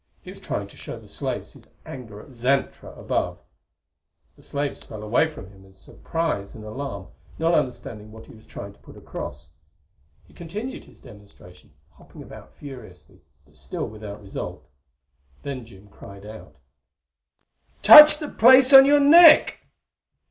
[0.23, 3.37] He was trying to show the slaves his anger at Xantra, above.
[4.35, 8.47] The slaves fell away from him in surprise and alarm, not understanding what he was
[8.47, 9.51] trying to put across.
[10.27, 14.65] He continued his demonstration, hopping about furiously, but still without result.
[15.43, 16.55] Then Jim cried out:
[17.83, 19.59] "Touch the place on your neck!"